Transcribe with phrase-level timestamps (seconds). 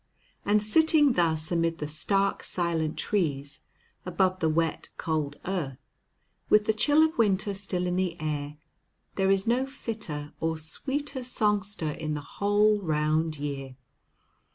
[0.45, 3.59] And sitting thus amid the stark, silent trees,
[4.03, 5.77] above the wet, cold earth,
[6.49, 8.57] with the chill of winter still in the air,
[9.13, 13.75] there is no fitter or sweeter songster in the whole round year.